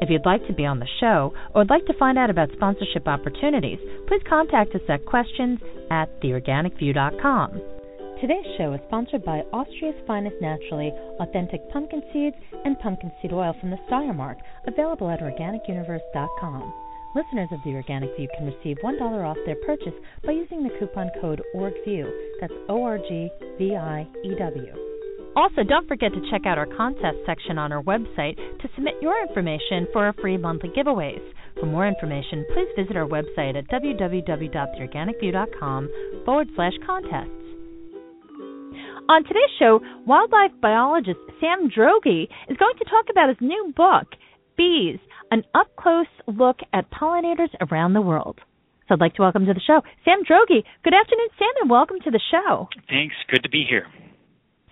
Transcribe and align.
If 0.00 0.10
you'd 0.10 0.26
like 0.26 0.46
to 0.46 0.52
be 0.52 0.64
on 0.64 0.78
the 0.78 0.88
show 1.00 1.32
or 1.54 1.62
would 1.62 1.70
like 1.70 1.86
to 1.86 1.98
find 1.98 2.18
out 2.18 2.30
about 2.30 2.52
sponsorship 2.52 3.08
opportunities, 3.08 3.78
please 4.06 4.22
contact 4.28 4.74
us 4.74 4.82
at 4.88 5.04
questions 5.06 5.58
at 5.90 6.08
theorganicview.com. 6.20 7.60
Today's 8.20 8.46
show 8.56 8.72
is 8.72 8.80
sponsored 8.86 9.24
by 9.24 9.42
Austria's 9.52 9.94
finest 10.06 10.36
naturally 10.40 10.92
authentic 11.20 11.68
pumpkin 11.70 12.02
seeds 12.12 12.36
and 12.64 12.78
pumpkin 12.78 13.12
seed 13.20 13.32
oil 13.32 13.54
from 13.60 13.70
the 13.70 13.78
Steiermark, 13.88 14.36
available 14.66 15.10
at 15.10 15.20
organicuniverse.com. 15.20 16.72
Listeners 17.14 17.48
of 17.52 17.60
The 17.64 17.74
Organic 17.74 18.14
View 18.16 18.28
can 18.36 18.46
receive 18.46 18.76
$1 18.84 19.00
off 19.24 19.36
their 19.46 19.56
purchase 19.66 19.94
by 20.24 20.32
using 20.32 20.62
the 20.62 20.76
coupon 20.78 21.10
code 21.20 21.42
ORGVIEW. 21.54 22.10
That's 22.40 22.52
O 22.68 22.82
R 22.82 22.98
G 22.98 23.30
V 23.58 23.74
I 23.74 24.06
E 24.24 24.34
W. 24.38 24.87
Also, 25.38 25.62
don't 25.62 25.86
forget 25.86 26.12
to 26.12 26.20
check 26.32 26.46
out 26.46 26.58
our 26.58 26.66
contest 26.66 27.18
section 27.24 27.58
on 27.58 27.70
our 27.70 27.84
website 27.84 28.34
to 28.60 28.68
submit 28.74 28.94
your 29.00 29.22
information 29.22 29.86
for 29.92 30.04
our 30.04 30.12
free 30.14 30.36
monthly 30.36 30.70
giveaways. 30.70 31.22
For 31.60 31.66
more 31.66 31.86
information, 31.86 32.44
please 32.52 32.66
visit 32.76 32.96
our 32.96 33.06
website 33.06 33.56
at 33.56 33.68
www.theorganicview.com 33.68 35.90
forward 36.24 36.48
slash 36.56 36.72
contests. 36.84 37.30
On 39.08 39.22
today's 39.22 39.54
show, 39.60 39.78
wildlife 40.08 40.50
biologist 40.60 41.20
Sam 41.38 41.70
Droege 41.70 42.26
is 42.48 42.56
going 42.56 42.74
to 42.76 42.84
talk 42.90 43.04
about 43.08 43.28
his 43.28 43.38
new 43.40 43.72
book, 43.76 44.08
Bees, 44.56 44.98
an 45.30 45.44
up 45.54 45.68
close 45.76 46.08
look 46.26 46.58
at 46.72 46.90
pollinators 46.90 47.54
around 47.70 47.92
the 47.92 48.02
world. 48.02 48.40
So 48.88 48.94
I'd 48.94 49.00
like 49.00 49.14
to 49.14 49.22
welcome 49.22 49.46
to 49.46 49.54
the 49.54 49.60
show 49.64 49.82
Sam 50.04 50.24
Droege. 50.28 50.64
Good 50.82 50.94
afternoon, 50.94 51.28
Sam, 51.38 51.52
and 51.60 51.70
welcome 51.70 52.00
to 52.02 52.10
the 52.10 52.20
show. 52.28 52.66
Thanks. 52.88 53.14
Good 53.30 53.44
to 53.44 53.48
be 53.48 53.64
here. 53.68 53.86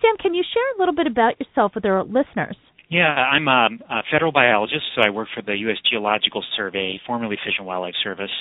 Sam, 0.01 0.17
can 0.19 0.33
you 0.33 0.43
share 0.53 0.75
a 0.75 0.79
little 0.79 0.95
bit 0.95 1.07
about 1.07 1.39
yourself 1.39 1.73
with 1.75 1.85
our 1.85 2.03
listeners? 2.03 2.55
Yeah, 2.89 3.07
I'm 3.07 3.47
a, 3.47 3.69
a 3.89 4.03
federal 4.11 4.31
biologist, 4.31 4.85
so 4.95 5.01
I 5.01 5.09
work 5.09 5.27
for 5.35 5.41
the 5.41 5.55
U.S. 5.55 5.77
Geological 5.89 6.43
Survey, 6.55 6.99
formerly 7.05 7.35
Fish 7.43 7.55
and 7.57 7.67
Wildlife 7.67 7.95
Service. 8.01 8.31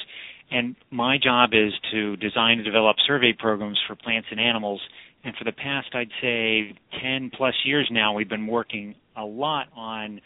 And 0.50 0.76
my 0.90 1.18
job 1.18 1.50
is 1.52 1.72
to 1.90 2.16
design 2.16 2.58
and 2.58 2.64
develop 2.64 2.96
survey 3.06 3.32
programs 3.36 3.78
for 3.88 3.96
plants 3.96 4.28
and 4.30 4.38
animals. 4.38 4.80
And 5.24 5.34
for 5.36 5.42
the 5.42 5.52
past, 5.52 5.88
I'd 5.94 6.10
say, 6.22 6.78
10 7.02 7.32
plus 7.36 7.54
years 7.64 7.88
now, 7.90 8.14
we've 8.14 8.28
been 8.28 8.46
working 8.46 8.94
a 9.16 9.24
lot 9.24 9.66
on 9.74 10.20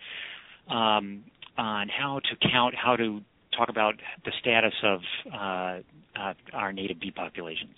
um, 0.69 1.25
on 1.57 1.89
how 1.89 2.21
to 2.21 2.49
count, 2.51 2.75
how 2.75 2.97
to 2.97 3.21
talk 3.57 3.69
about 3.69 3.95
the 4.25 4.33
status 4.41 4.73
of 4.85 5.01
uh, 5.33 5.79
uh, 6.19 6.35
our 6.53 6.73
native 6.73 7.01
bee 7.01 7.11
populations. 7.11 7.77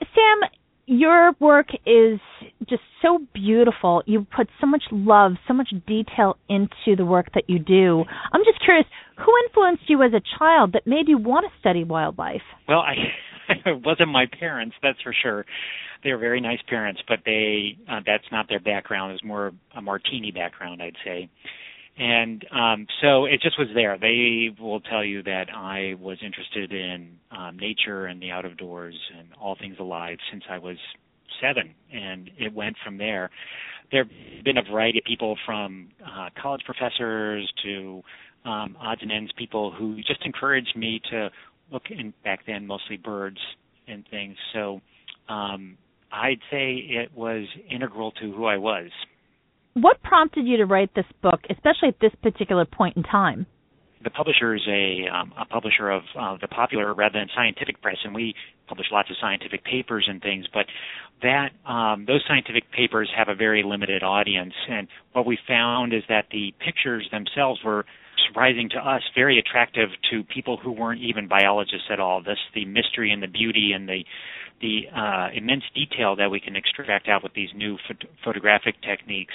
Sam, 0.00 0.40
your 0.86 1.32
work 1.40 1.68
is 1.86 2.18
just 2.68 2.82
so 3.00 3.18
beautiful. 3.34 4.02
You 4.06 4.26
put 4.34 4.48
so 4.60 4.66
much 4.66 4.82
love, 4.90 5.32
so 5.46 5.54
much 5.54 5.72
detail 5.86 6.36
into 6.48 6.96
the 6.96 7.04
work 7.04 7.26
that 7.34 7.44
you 7.48 7.58
do. 7.58 8.04
I'm 8.32 8.42
just 8.44 8.62
curious, 8.64 8.86
who 9.16 9.32
influenced 9.46 9.88
you 9.88 10.02
as 10.02 10.12
a 10.12 10.22
child 10.38 10.72
that 10.72 10.86
made 10.86 11.08
you 11.08 11.18
want 11.18 11.46
to 11.46 11.60
study 11.60 11.84
wildlife? 11.84 12.42
Well, 12.68 12.80
I 12.80 12.94
it 13.66 13.84
wasn't 13.84 14.10
my 14.10 14.26
parents, 14.38 14.76
that's 14.82 15.00
for 15.02 15.14
sure. 15.22 15.44
They 16.04 16.12
were 16.12 16.18
very 16.18 16.40
nice 16.40 16.60
parents, 16.68 17.00
but 17.06 17.20
they 17.24 17.76
uh, 17.88 18.00
that's 18.04 18.24
not 18.32 18.48
their 18.48 18.60
background. 18.60 19.10
It 19.10 19.14
was 19.14 19.24
more 19.24 19.52
a 19.76 19.82
martini 19.82 20.32
background, 20.32 20.82
I'd 20.82 20.96
say 21.04 21.28
and 21.98 22.44
um, 22.50 22.86
so 23.02 23.26
it 23.26 23.40
just 23.42 23.58
was 23.58 23.68
there. 23.74 23.98
They 24.00 24.48
will 24.58 24.80
tell 24.80 25.04
you 25.04 25.22
that 25.24 25.46
I 25.54 25.94
was 26.00 26.18
interested 26.24 26.72
in 26.72 27.18
um, 27.30 27.58
nature 27.58 28.06
and 28.06 28.20
the 28.20 28.30
out 28.30 28.44
of 28.44 28.56
doors 28.56 28.98
and 29.18 29.28
all 29.40 29.56
things 29.60 29.76
alive 29.78 30.16
since 30.30 30.44
I 30.48 30.58
was 30.58 30.76
seven, 31.40 31.74
and 31.92 32.30
it 32.38 32.54
went 32.54 32.76
from 32.82 32.96
there. 32.96 33.30
There 33.90 34.04
have 34.04 34.44
been 34.44 34.56
a 34.56 34.62
variety 34.62 34.98
of 34.98 35.04
people 35.04 35.36
from 35.44 35.88
uh, 36.04 36.30
college 36.40 36.62
professors 36.64 37.52
to 37.62 38.02
um, 38.46 38.76
odds 38.80 39.02
and 39.02 39.12
ends 39.12 39.30
people 39.36 39.70
who 39.70 39.96
just 39.96 40.24
encouraged 40.24 40.74
me 40.74 41.00
to 41.10 41.28
look, 41.70 41.82
and 41.90 42.14
back 42.22 42.40
then 42.46 42.66
mostly 42.66 42.96
birds 42.96 43.38
and 43.86 44.04
things. 44.10 44.36
So 44.54 44.80
um, 45.28 45.76
I'd 46.10 46.40
say 46.50 46.74
it 46.74 47.14
was 47.14 47.44
integral 47.70 48.12
to 48.12 48.32
who 48.32 48.46
I 48.46 48.56
was 48.56 48.90
what 49.74 50.02
prompted 50.02 50.46
you 50.46 50.56
to 50.58 50.66
write 50.66 50.94
this 50.94 51.06
book, 51.22 51.40
especially 51.50 51.88
at 51.88 52.00
this 52.00 52.12
particular 52.22 52.64
point 52.64 52.96
in 52.96 53.02
time? 53.02 53.46
The 54.04 54.10
publisher 54.10 54.54
is 54.54 54.62
a, 54.68 55.06
um, 55.14 55.32
a 55.40 55.44
publisher 55.44 55.90
of 55.90 56.02
uh, 56.18 56.36
the 56.40 56.48
popular 56.48 56.92
rather 56.92 57.18
than 57.20 57.28
scientific 57.34 57.80
press, 57.80 57.98
and 58.04 58.14
we 58.14 58.34
publish 58.66 58.88
lots 58.90 59.10
of 59.10 59.16
scientific 59.20 59.64
papers 59.64 60.06
and 60.08 60.20
things. 60.20 60.46
But 60.52 60.66
that 61.22 61.50
um, 61.70 62.04
those 62.06 62.22
scientific 62.26 62.64
papers 62.72 63.10
have 63.16 63.28
a 63.28 63.34
very 63.34 63.62
limited 63.62 64.02
audience, 64.02 64.54
and 64.68 64.88
what 65.12 65.24
we 65.24 65.38
found 65.46 65.94
is 65.94 66.02
that 66.08 66.26
the 66.32 66.52
pictures 66.58 67.08
themselves 67.12 67.60
were 67.64 67.84
surprising 68.26 68.68
to 68.70 68.78
us, 68.78 69.02
very 69.14 69.38
attractive 69.38 69.88
to 70.10 70.24
people 70.24 70.56
who 70.56 70.72
weren't 70.72 71.00
even 71.00 71.28
biologists 71.28 71.86
at 71.90 72.00
all. 72.00 72.22
This 72.22 72.38
the 72.54 72.64
mystery 72.64 73.12
and 73.12 73.22
the 73.22 73.28
beauty 73.28 73.70
and 73.72 73.88
the 73.88 74.04
the 74.60 74.82
uh, 74.94 75.28
immense 75.32 75.64
detail 75.74 76.16
that 76.16 76.30
we 76.30 76.40
can 76.40 76.56
extract 76.56 77.08
out 77.08 77.22
with 77.22 77.34
these 77.34 77.50
new 77.54 77.78
phot- 77.88 78.06
photographic 78.24 78.74
techniques 78.82 79.34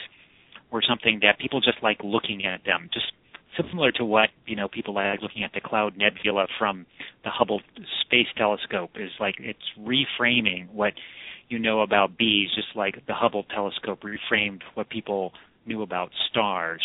were 0.72 0.83
something 0.88 1.19
that 1.22 1.39
people 1.39 1.61
just 1.61 1.78
like 1.81 2.00
looking 2.03 2.45
at 2.45 2.63
them, 2.66 2.89
just 2.94 3.11
similar 3.57 3.91
to 3.94 4.05
what 4.05 4.29
you 4.45 4.55
know 4.55 4.67
people 4.67 4.94
like 4.94 5.22
looking 5.22 5.44
at 5.44 5.51
the 5.53 5.61
cloud 5.61 5.97
nebula 5.97 6.47
from 6.59 6.85
the 7.23 7.29
Hubble 7.29 7.61
Space 8.05 8.28
Telescope. 8.38 8.91
Is 8.95 9.11
like 9.19 9.35
it's 9.39 9.59
reframing 9.79 10.69
what 10.72 10.94
you 11.50 11.59
know 11.59 11.81
about 11.81 12.17
bees, 12.17 12.50
just 12.55 12.75
like 12.75 13.05
the 13.07 13.13
Hubble 13.13 13.44
telescope 13.44 14.01
reframed 14.01 14.61
what 14.73 14.89
people 14.89 15.33
knew 15.66 15.81
about 15.81 16.11
stars. 16.29 16.81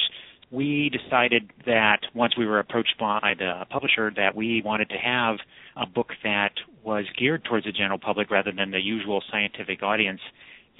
We 0.50 0.90
decided 0.90 1.50
that 1.64 2.00
once 2.14 2.36
we 2.36 2.46
were 2.46 2.58
approached 2.58 2.96
by 3.00 3.34
the 3.38 3.64
publisher 3.70 4.12
that 4.16 4.34
we 4.34 4.60
wanted 4.62 4.90
to 4.90 4.96
have 4.96 5.36
a 5.76 5.86
book 5.86 6.08
that 6.24 6.52
was 6.84 7.06
geared 7.18 7.44
towards 7.44 7.64
the 7.64 7.72
general 7.72 7.98
public 7.98 8.30
rather 8.30 8.52
than 8.52 8.70
the 8.70 8.80
usual 8.80 9.22
scientific 9.30 9.82
audience 9.82 10.20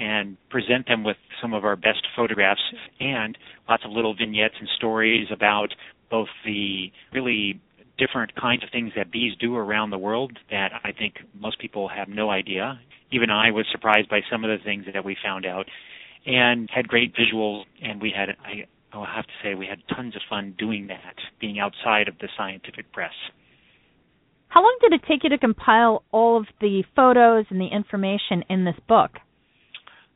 and 0.02 0.36
present 0.50 0.88
them 0.88 1.04
with 1.04 1.16
some 1.40 1.54
of 1.54 1.64
our 1.64 1.76
best 1.76 2.04
photographs 2.16 2.60
and 2.98 3.38
lots 3.68 3.84
of 3.84 3.92
little 3.92 4.14
vignettes 4.14 4.54
and 4.58 4.68
stories 4.76 5.28
about 5.30 5.68
both 6.10 6.28
the 6.44 6.90
really 7.12 7.60
different 7.98 8.34
kinds 8.34 8.64
of 8.64 8.70
things 8.70 8.92
that 8.96 9.12
bees 9.12 9.32
do 9.38 9.54
around 9.54 9.90
the 9.90 9.98
world 9.98 10.36
that 10.50 10.72
I 10.82 10.90
think 10.90 11.14
most 11.38 11.60
people 11.60 11.88
have 11.88 12.08
no 12.08 12.30
idea. 12.30 12.80
Even 13.12 13.30
I 13.30 13.52
was 13.52 13.64
surprised 13.70 14.08
by 14.08 14.20
some 14.30 14.44
of 14.44 14.50
the 14.50 14.64
things 14.64 14.86
that 14.92 15.04
we 15.04 15.16
found 15.22 15.46
out 15.46 15.66
and 16.26 16.68
had 16.74 16.88
great 16.88 17.14
visuals 17.14 17.62
and 17.80 18.02
we 18.02 18.12
had 18.16 18.30
I 18.44 18.66
oh, 18.92 19.00
I'll 19.00 19.14
have 19.14 19.26
to 19.26 19.32
say 19.42 19.54
we 19.54 19.66
had 19.66 19.78
tons 19.94 20.16
of 20.16 20.22
fun 20.28 20.54
doing 20.58 20.88
that, 20.88 21.14
being 21.40 21.60
outside 21.60 22.08
of 22.08 22.18
the 22.18 22.28
scientific 22.36 22.92
press. 22.92 23.14
How 24.48 24.62
long 24.62 24.76
did 24.80 24.92
it 24.92 25.02
take 25.08 25.22
you 25.22 25.30
to 25.30 25.38
compile 25.38 26.02
all 26.10 26.36
of 26.36 26.46
the 26.60 26.82
photos 26.94 27.46
and 27.50 27.60
the 27.60 27.68
information 27.68 28.44
in 28.50 28.64
this 28.64 28.76
book? 28.88 29.12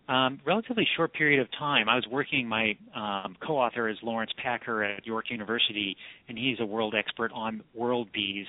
Um, 0.08 0.40
relatively 0.44 0.86
short 0.96 1.12
period 1.14 1.40
of 1.40 1.48
time. 1.58 1.88
I 1.88 1.96
was 1.96 2.06
working. 2.10 2.48
My 2.48 2.76
um, 2.94 3.36
co-author 3.44 3.88
is 3.88 3.96
Laurence 4.04 4.30
Packer 4.40 4.84
at 4.84 5.04
York 5.04 5.30
University, 5.30 5.96
and 6.28 6.38
he's 6.38 6.60
a 6.60 6.64
world 6.66 6.94
expert 6.96 7.32
on 7.34 7.62
world 7.74 8.08
bees. 8.12 8.46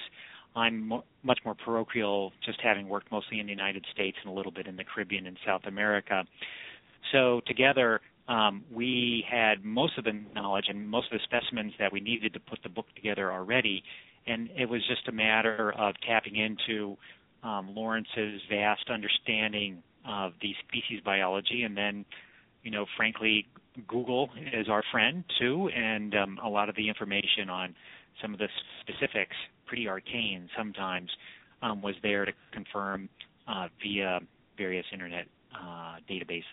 I'm 0.55 0.87
mo- 0.87 1.03
much 1.23 1.39
more 1.43 1.55
parochial, 1.55 2.31
just 2.45 2.59
having 2.61 2.87
worked 2.87 3.11
mostly 3.11 3.39
in 3.39 3.47
the 3.47 3.51
United 3.51 3.85
States 3.91 4.17
and 4.23 4.31
a 4.31 4.35
little 4.35 4.51
bit 4.51 4.67
in 4.67 4.75
the 4.75 4.83
Caribbean 4.83 5.25
and 5.25 5.37
South 5.45 5.61
America. 5.65 6.25
So 7.11 7.41
together, 7.47 8.01
um, 8.27 8.63
we 8.71 9.23
had 9.29 9.65
most 9.65 9.97
of 9.97 10.03
the 10.03 10.13
knowledge 10.35 10.65
and 10.69 10.87
most 10.87 11.11
of 11.11 11.19
the 11.19 11.23
specimens 11.23 11.73
that 11.79 11.91
we 11.91 11.99
needed 11.99 12.33
to 12.33 12.39
put 12.39 12.59
the 12.61 12.69
book 12.69 12.85
together 12.95 13.31
already, 13.31 13.83
and 14.27 14.49
it 14.55 14.69
was 14.69 14.81
just 14.87 15.07
a 15.07 15.11
matter 15.11 15.73
of 15.75 15.95
tapping 16.05 16.35
into 16.35 16.97
um, 17.43 17.73
Laurence's 17.73 18.41
vast 18.49 18.89
understanding 18.89 19.81
of 20.07 20.33
the 20.41 20.53
species 20.67 21.01
biology, 21.03 21.63
and 21.63 21.75
then, 21.75 22.05
you 22.63 22.71
know, 22.71 22.85
frankly, 22.95 23.45
Google 23.87 24.29
is 24.53 24.67
our 24.69 24.83
friend 24.91 25.23
too, 25.39 25.69
and 25.75 26.15
um, 26.15 26.39
a 26.43 26.49
lot 26.49 26.69
of 26.69 26.75
the 26.75 26.87
information 26.87 27.49
on 27.49 27.75
some 28.21 28.33
of 28.33 28.39
the 28.39 28.47
specifics, 28.81 29.35
pretty 29.67 29.87
arcane 29.87 30.49
sometimes, 30.57 31.09
um, 31.61 31.81
was 31.81 31.95
there 32.01 32.25
to 32.25 32.31
confirm 32.51 33.09
uh, 33.47 33.67
via 33.83 34.19
various 34.57 34.85
internet 34.91 35.25
uh, 35.53 35.97
databases. 36.09 36.43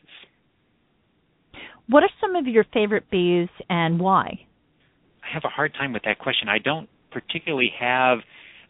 What 1.89 2.03
are 2.03 2.11
some 2.21 2.37
of 2.37 2.47
your 2.47 2.65
favorite 2.73 3.11
bees 3.11 3.49
and 3.69 3.99
why? 3.99 4.47
I 5.23 5.33
have 5.33 5.45
a 5.45 5.49
hard 5.49 5.75
time 5.75 5.93
with 5.93 6.03
that 6.05 6.19
question. 6.19 6.49
I 6.49 6.59
don't 6.59 6.89
particularly 7.11 7.73
have 7.79 8.19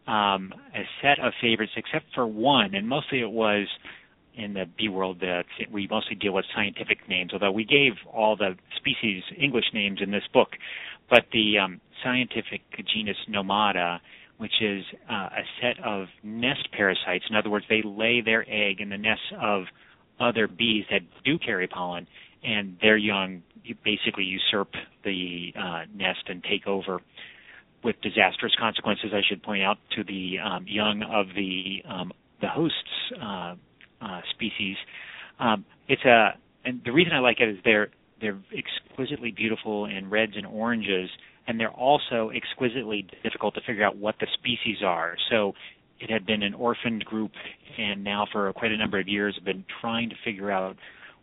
um, 0.06 0.52
a 0.74 0.82
set 1.02 1.18
of 1.24 1.32
favorites 1.40 1.72
except 1.76 2.06
for 2.14 2.26
one, 2.26 2.74
and 2.74 2.88
mostly 2.88 3.20
it 3.20 3.30
was 3.30 3.66
in 4.36 4.54
the 4.54 4.64
bee 4.76 4.88
world 4.88 5.20
that 5.20 5.44
we 5.70 5.86
mostly 5.88 6.16
deal 6.16 6.32
with 6.32 6.44
scientific 6.54 7.08
names, 7.08 7.32
although 7.32 7.52
we 7.52 7.64
gave 7.64 7.92
all 8.12 8.36
the 8.36 8.56
species 8.76 9.22
English 9.38 9.66
names 9.72 10.00
in 10.02 10.10
this 10.10 10.24
book. 10.32 10.50
But 11.08 11.26
the 11.32 11.58
um, 11.58 11.80
scientific 12.02 12.62
genus 12.92 13.16
Nomada, 13.28 14.00
which 14.38 14.60
is 14.60 14.84
uh, 15.10 15.28
a 15.30 15.42
set 15.60 15.84
of 15.84 16.06
nest 16.22 16.68
parasites, 16.72 17.24
in 17.28 17.36
other 17.36 17.50
words, 17.50 17.66
they 17.68 17.82
lay 17.84 18.20
their 18.20 18.42
egg 18.48 18.80
in 18.80 18.88
the 18.88 18.98
nests 18.98 19.32
of 19.40 19.64
other 20.20 20.46
bees 20.46 20.84
that 20.90 21.00
do 21.24 21.38
carry 21.38 21.66
pollen, 21.66 22.06
and 22.42 22.76
their 22.80 22.96
young 22.96 23.42
basically 23.84 24.24
usurp 24.24 24.68
the 25.04 25.52
uh, 25.58 25.82
nest 25.94 26.24
and 26.28 26.42
take 26.44 26.66
over 26.66 27.00
with 27.82 28.00
disastrous 28.00 28.52
consequences, 28.58 29.10
I 29.12 29.20
should 29.28 29.42
point 29.42 29.62
out, 29.62 29.78
to 29.96 30.04
the 30.04 30.38
um, 30.38 30.64
young 30.66 31.02
of 31.02 31.26
the 31.36 31.82
um, 31.86 32.12
the 32.40 32.48
host's 32.48 33.12
uh, 33.22 33.54
uh, 34.00 34.20
species. 34.30 34.76
Um, 35.38 35.64
it's 35.88 36.04
a 36.04 36.34
and 36.64 36.80
the 36.84 36.92
reason 36.92 37.12
I 37.12 37.18
like 37.18 37.40
it 37.40 37.48
is 37.48 37.58
they're 37.64 37.88
they're 38.20 38.38
exquisitely 38.56 39.30
beautiful 39.30 39.84
in 39.86 40.08
reds 40.08 40.32
and 40.36 40.46
oranges, 40.46 41.10
and 41.46 41.58
they're 41.60 41.70
also 41.70 42.30
exquisitely 42.34 43.06
difficult 43.22 43.54
to 43.54 43.60
figure 43.66 43.84
out 43.84 43.96
what 43.96 44.14
the 44.20 44.26
species 44.34 44.78
are. 44.84 45.16
So 45.30 45.52
it 46.00 46.10
had 46.10 46.26
been 46.26 46.42
an 46.42 46.54
orphaned 46.54 47.04
group, 47.04 47.32
and 47.78 48.02
now 48.02 48.26
for 48.30 48.52
quite 48.52 48.72
a 48.72 48.76
number 48.76 48.98
of 48.98 49.08
years 49.08 49.34
have 49.36 49.44
been 49.44 49.64
trying 49.80 50.10
to 50.10 50.16
figure 50.24 50.50
out 50.50 50.76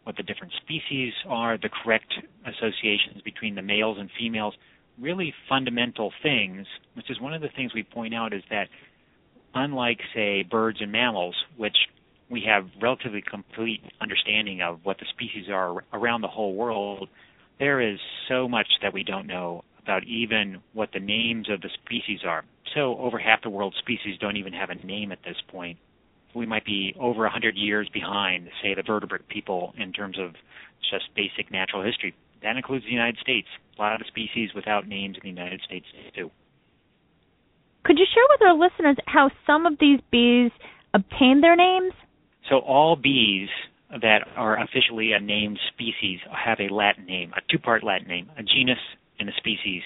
what 0.03 0.17
the 0.17 0.23
different 0.23 0.53
species 0.61 1.13
are, 1.27 1.57
the 1.57 1.69
correct 1.83 2.13
associations 2.45 3.21
between 3.23 3.55
the 3.55 3.61
males 3.61 3.97
and 3.99 4.09
females, 4.17 4.53
really 4.99 5.33
fundamental 5.47 6.11
things, 6.23 6.65
which 6.95 7.09
is 7.09 7.19
one 7.19 7.33
of 7.33 7.41
the 7.41 7.49
things 7.55 7.73
we 7.73 7.83
point 7.83 8.13
out 8.13 8.33
is 8.33 8.43
that 8.49 8.67
unlike, 9.53 9.99
say, 10.13 10.43
birds 10.43 10.79
and 10.81 10.91
mammals, 10.91 11.35
which 11.57 11.75
we 12.31 12.43
have 12.47 12.65
relatively 12.81 13.21
complete 13.21 13.81
understanding 13.99 14.61
of 14.61 14.79
what 14.83 14.97
the 14.99 15.05
species 15.09 15.49
are 15.51 15.83
around 15.93 16.21
the 16.21 16.27
whole 16.27 16.55
world, 16.55 17.09
there 17.59 17.81
is 17.81 17.99
so 18.29 18.47
much 18.47 18.67
that 18.81 18.93
we 18.93 19.03
don't 19.03 19.27
know 19.27 19.63
about 19.83 20.03
even 20.05 20.61
what 20.73 20.89
the 20.93 20.99
names 20.99 21.49
of 21.49 21.61
the 21.61 21.69
species 21.83 22.21
are. 22.25 22.43
So 22.73 22.97
over 22.97 23.19
half 23.19 23.41
the 23.43 23.49
world's 23.49 23.77
species 23.77 24.17
don't 24.19 24.37
even 24.37 24.53
have 24.53 24.69
a 24.69 24.75
name 24.85 25.11
at 25.11 25.19
this 25.23 25.35
point. 25.49 25.77
We 26.33 26.45
might 26.45 26.65
be 26.65 26.95
over 26.99 27.21
100 27.23 27.57
years 27.57 27.89
behind, 27.93 28.47
say, 28.63 28.73
the 28.73 28.83
vertebrate 28.83 29.27
people 29.27 29.73
in 29.77 29.91
terms 29.91 30.17
of 30.17 30.31
just 30.89 31.13
basic 31.15 31.51
natural 31.51 31.83
history. 31.83 32.15
That 32.41 32.55
includes 32.55 32.85
the 32.85 32.91
United 32.91 33.17
States. 33.19 33.47
A 33.77 33.81
lot 33.81 33.99
of 33.99 34.07
species 34.07 34.51
without 34.55 34.87
names 34.87 35.17
in 35.17 35.21
the 35.23 35.41
United 35.41 35.61
States 35.65 35.85
too. 36.15 36.31
Could 37.83 37.97
you 37.99 38.05
share 38.13 38.23
with 38.29 38.41
our 38.41 38.53
listeners 38.53 38.95
how 39.07 39.29
some 39.45 39.65
of 39.65 39.73
these 39.79 39.99
bees 40.11 40.51
obtain 40.93 41.41
their 41.41 41.55
names? 41.55 41.93
So 42.51 42.57
all 42.59 42.97
bees 42.97 43.47
that 44.01 44.27
are 44.35 44.61
officially 44.61 45.13
a 45.13 45.21
named 45.21 45.57
species 45.73 46.19
have 46.31 46.59
a 46.59 46.73
Latin 46.73 47.05
name, 47.05 47.31
a 47.35 47.39
two-part 47.49 47.81
Latin 47.81 48.09
name, 48.09 48.29
a 48.37 48.43
genus 48.43 48.77
and 49.19 49.29
a 49.29 49.31
species 49.37 49.81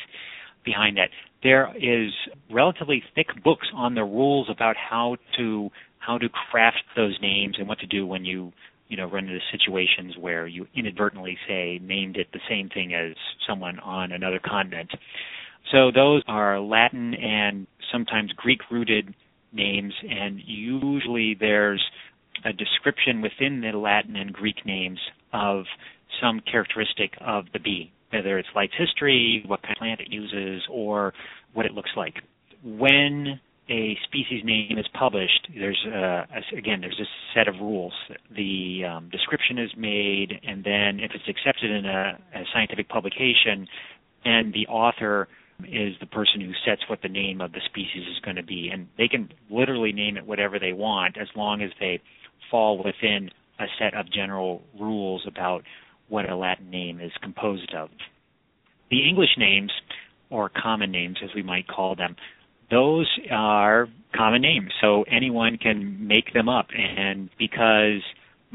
behind 0.64 0.98
that. 0.98 1.10
There 1.44 1.72
is 1.78 2.12
relatively 2.52 3.04
thick 3.14 3.28
books 3.44 3.68
on 3.76 3.94
the 3.94 4.04
rules 4.04 4.48
about 4.50 4.76
how 4.78 5.18
to 5.38 5.70
how 6.00 6.18
to 6.18 6.28
craft 6.30 6.84
those 6.96 7.18
names 7.22 7.56
and 7.60 7.68
what 7.68 7.80
to 7.80 7.88
do 7.88 8.08
when 8.08 8.26
you 8.26 8.52
you 8.88 8.98
know 8.98 9.06
run 9.06 9.26
into 9.26 9.40
situations 9.52 10.16
where 10.20 10.48
you 10.48 10.66
inadvertently 10.76 11.38
say 11.48 11.80
named 11.84 12.18
it 12.18 12.28
the 12.34 12.40
same 12.50 12.70
thing 12.70 12.96
as 12.96 13.16
someone 13.48 13.80
on 13.80 14.12
another 14.12 14.40
continent. 14.44 14.90
So 15.72 15.92
those 15.94 16.24
are 16.28 16.60
Latin 16.60 17.14
and 17.14 17.68
sometimes 17.92 18.32
Greek 18.34 18.62
rooted 18.72 19.14
names 19.54 19.94
and 20.10 20.40
usually 20.44 21.36
there's 21.40 21.84
a 22.44 22.54
description 22.54 23.22
within 23.22 23.62
the 23.62 23.78
Latin 23.78 24.16
and 24.16 24.34
Greek 24.34 24.66
names 24.66 25.00
of 25.34 25.66
some 26.22 26.42
characteristic 26.50 27.14
of 27.22 27.46
the 27.54 27.60
bee, 27.60 27.92
whether 28.12 28.38
it's 28.38 28.50
life 28.56 28.72
history, 28.78 29.44
what 29.46 29.62
kind 29.62 29.74
of 29.74 29.78
plant 29.78 30.00
it 30.02 30.12
uses, 30.12 30.64
or 30.70 31.14
what 31.54 31.66
it 31.66 31.74
looks 31.74 31.92
like. 31.96 32.16
When 32.64 33.40
a 33.70 33.98
species 34.04 34.44
name 34.44 34.78
is 34.78 34.86
published, 34.94 35.48
there's 35.58 35.84
a, 35.92 36.28
again 36.56 36.82
there's 36.82 37.00
a 37.00 37.10
set 37.34 37.48
of 37.48 37.56
rules. 37.56 37.94
The 38.36 38.84
um, 38.86 39.10
description 39.10 39.58
is 39.58 39.72
made, 39.78 40.40
and 40.48 40.64
then 40.64 41.00
if 41.00 41.12
it's 41.16 41.28
accepted 41.28 41.72
in 41.72 41.86
a, 41.86 42.20
a 42.34 42.44
scientific 42.54 42.90
publication, 42.90 43.68
and 44.24 44.54
the 44.54 44.68
author 44.68 45.28
is 45.64 45.96
the 46.00 46.06
person 46.06 46.42
who 46.42 46.52
sets 46.66 46.82
what 46.90 47.02
the 47.02 47.10
name 47.10 47.42
of 47.42 47.52
the 47.52 47.62
species 47.66 48.04
is 48.08 48.20
going 48.24 48.36
to 48.36 48.44
be, 48.44 48.70
and 48.72 48.88
they 48.98 49.08
can 49.08 49.32
literally 49.50 49.92
name 49.92 50.18
it 50.18 50.26
whatever 50.26 50.60
they 50.60 50.74
want 50.74 51.18
as 51.18 51.28
long 51.36 51.62
as 51.62 51.72
they 51.80 52.02
fall 52.52 52.78
within 52.78 53.30
a 53.60 53.66
set 53.80 53.94
of 53.94 54.12
general 54.12 54.62
rules 54.80 55.24
about 55.28 55.64
what 56.10 56.30
a 56.30 56.36
Latin 56.36 56.70
name 56.70 57.00
is 57.00 57.12
composed 57.22 57.74
of. 57.74 57.90
The 58.92 59.08
English 59.08 59.38
names, 59.38 59.72
or 60.30 60.50
common 60.50 60.92
names 60.92 61.18
as 61.24 61.30
we 61.34 61.42
might 61.42 61.68
call 61.68 61.96
them, 61.96 62.16
those 62.70 63.08
are 63.32 63.88
common 64.16 64.42
names, 64.42 64.72
so 64.82 65.04
anyone 65.04 65.58
can 65.58 66.08
make 66.08 66.34
them 66.34 66.50
up. 66.50 66.68
And 66.76 67.30
because 67.38 68.02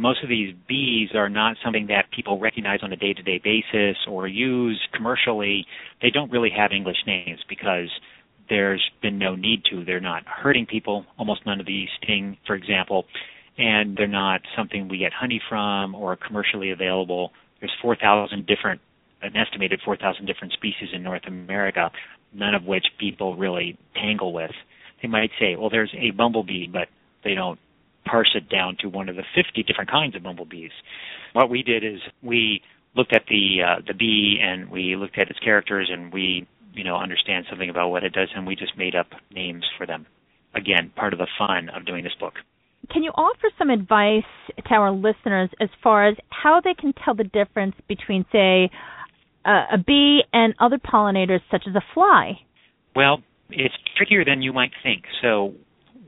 most 0.00 0.22
of 0.22 0.28
these 0.28 0.54
bees 0.66 1.10
are 1.14 1.28
not 1.28 1.56
something 1.62 1.88
that 1.88 2.10
people 2.10 2.38
recognize 2.38 2.80
on 2.82 2.92
a 2.92 2.96
day 2.96 3.12
to 3.12 3.22
day 3.22 3.38
basis 3.42 3.96
or 4.08 4.26
use 4.26 4.80
commercially, 4.94 5.66
they 6.00 6.10
don't 6.10 6.32
really 6.32 6.50
have 6.50 6.72
English 6.72 6.96
names 7.06 7.40
because 7.48 7.90
there's 8.48 8.82
been 9.02 9.18
no 9.18 9.36
need 9.36 9.62
to. 9.70 9.84
They're 9.84 10.00
not 10.00 10.24
hurting 10.26 10.66
people. 10.66 11.04
Almost 11.18 11.44
none 11.44 11.60
of 11.60 11.66
these 11.66 11.88
sting, 12.02 12.38
for 12.46 12.56
example, 12.56 13.04
and 13.58 13.96
they're 13.96 14.08
not 14.08 14.40
something 14.56 14.88
we 14.88 14.98
get 14.98 15.12
honey 15.12 15.40
from 15.48 15.94
or 15.94 16.16
commercially 16.16 16.70
available. 16.70 17.32
There's 17.60 17.72
4,000 17.82 18.46
different, 18.46 18.80
an 19.20 19.36
estimated 19.36 19.80
4,000 19.84 20.24
different 20.24 20.54
species 20.54 20.88
in 20.94 21.02
North 21.02 21.26
America 21.26 21.90
none 22.32 22.54
of 22.54 22.64
which 22.64 22.86
people 22.98 23.36
really 23.36 23.76
tangle 23.94 24.32
with. 24.32 24.52
They 25.02 25.08
might 25.08 25.30
say, 25.38 25.56
well, 25.56 25.70
there's 25.70 25.94
a 25.96 26.10
bumblebee, 26.12 26.66
but 26.66 26.88
they 27.24 27.34
don't 27.34 27.58
parse 28.10 28.30
it 28.34 28.48
down 28.48 28.76
to 28.80 28.88
one 28.88 29.08
of 29.08 29.16
the 29.16 29.24
50 29.34 29.62
different 29.62 29.90
kinds 29.90 30.16
of 30.16 30.22
bumblebees. 30.22 30.72
What 31.32 31.50
we 31.50 31.62
did 31.62 31.84
is 31.84 32.00
we 32.22 32.62
looked 32.96 33.14
at 33.14 33.22
the 33.28 33.58
uh, 33.66 33.82
the 33.86 33.94
bee 33.94 34.38
and 34.42 34.70
we 34.70 34.96
looked 34.96 35.18
at 35.18 35.30
its 35.30 35.38
characters 35.38 35.88
and 35.92 36.12
we 36.12 36.46
you 36.74 36.84
know 36.84 36.96
understand 36.96 37.46
something 37.48 37.70
about 37.70 37.90
what 37.90 38.04
it 38.04 38.12
does 38.12 38.28
and 38.34 38.46
we 38.46 38.56
just 38.56 38.76
made 38.76 38.94
up 38.94 39.08
names 39.32 39.64
for 39.76 39.86
them. 39.86 40.06
Again, 40.54 40.90
part 40.96 41.12
of 41.12 41.18
the 41.18 41.28
fun 41.38 41.68
of 41.68 41.86
doing 41.86 42.02
this 42.02 42.14
book. 42.18 42.34
Can 42.90 43.04
you 43.04 43.10
offer 43.10 43.50
some 43.56 43.70
advice 43.70 44.24
to 44.56 44.74
our 44.74 44.90
listeners 44.90 45.50
as 45.60 45.68
far 45.82 46.08
as 46.08 46.16
how 46.30 46.60
they 46.62 46.74
can 46.74 46.92
tell 47.04 47.14
the 47.14 47.24
difference 47.24 47.76
between, 47.86 48.24
say, 48.32 48.70
uh, 49.44 49.66
a 49.72 49.78
bee 49.78 50.22
and 50.32 50.54
other 50.58 50.78
pollinators 50.78 51.40
such 51.50 51.64
as 51.68 51.76
a 51.76 51.82
fly? 51.94 52.40
Well, 52.96 53.22
it's 53.50 53.74
trickier 53.96 54.24
than 54.24 54.42
you 54.42 54.52
might 54.52 54.72
think. 54.82 55.04
So, 55.22 55.54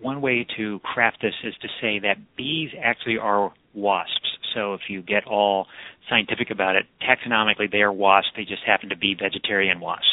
one 0.02 0.20
way 0.20 0.46
to 0.56 0.80
craft 0.80 1.18
this 1.22 1.34
is 1.44 1.54
to 1.62 1.68
say 1.80 1.98
that 2.00 2.16
bees 2.36 2.70
actually 2.82 3.18
are 3.18 3.52
wasps. 3.74 4.38
So, 4.54 4.74
if 4.74 4.82
you 4.88 5.02
get 5.02 5.26
all 5.26 5.66
scientific 6.08 6.50
about 6.50 6.76
it, 6.76 6.84
taxonomically 7.00 7.70
they 7.70 7.80
are 7.80 7.92
wasps, 7.92 8.32
they 8.36 8.44
just 8.44 8.62
happen 8.66 8.90
to 8.90 8.96
be 8.96 9.14
vegetarian 9.14 9.80
wasps. 9.80 10.06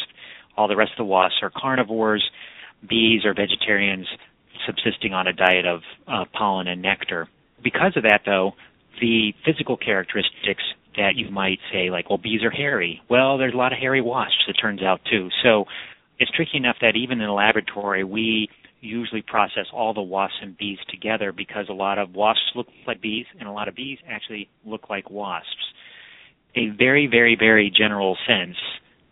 All 0.56 0.68
the 0.68 0.76
rest 0.76 0.92
of 0.92 0.98
the 0.98 1.04
wasps 1.04 1.38
are 1.42 1.50
carnivores. 1.54 2.24
Bees 2.88 3.24
are 3.24 3.34
vegetarians 3.34 4.06
subsisting 4.66 5.12
on 5.12 5.26
a 5.26 5.32
diet 5.32 5.66
of 5.66 5.80
uh, 6.06 6.24
pollen 6.32 6.66
and 6.68 6.82
nectar. 6.82 7.28
Because 7.62 7.92
of 7.96 8.04
that, 8.04 8.22
though, 8.24 8.52
the 9.00 9.32
physical 9.44 9.76
characteristics 9.76 10.62
that 10.96 11.16
you 11.16 11.30
might 11.30 11.58
say 11.72 11.90
like, 11.90 12.10
well, 12.10 12.18
bees 12.18 12.42
are 12.42 12.50
hairy. 12.50 13.00
Well, 13.08 13.38
there's 13.38 13.54
a 13.54 13.56
lot 13.56 13.72
of 13.72 13.78
hairy 13.78 14.00
wasps, 14.00 14.44
it 14.48 14.54
turns 14.54 14.82
out 14.82 15.00
too. 15.10 15.28
So 15.42 15.66
it's 16.18 16.30
tricky 16.32 16.56
enough 16.56 16.76
that 16.80 16.96
even 16.96 17.20
in 17.20 17.28
a 17.28 17.34
laboratory, 17.34 18.04
we 18.04 18.48
usually 18.80 19.22
process 19.22 19.66
all 19.72 19.94
the 19.94 20.02
wasps 20.02 20.38
and 20.42 20.56
bees 20.56 20.78
together 20.88 21.32
because 21.32 21.66
a 21.68 21.74
lot 21.74 21.98
of 21.98 22.14
wasps 22.14 22.52
look 22.54 22.66
like 22.86 23.00
bees 23.00 23.26
and 23.38 23.48
a 23.48 23.52
lot 23.52 23.68
of 23.68 23.74
bees 23.74 23.98
actually 24.08 24.48
look 24.64 24.88
like 24.90 25.10
wasps. 25.10 25.72
a 26.56 26.68
very, 26.70 27.06
very, 27.06 27.36
very 27.36 27.70
general 27.70 28.16
sense, 28.26 28.56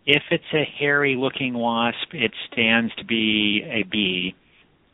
if 0.05 0.23
it's 0.31 0.43
a 0.53 0.63
hairy 0.79 1.15
looking 1.15 1.53
wasp, 1.53 2.13
it 2.13 2.31
stands 2.51 2.93
to 2.95 3.05
be 3.05 3.63
a 3.65 3.83
bee. 3.83 4.35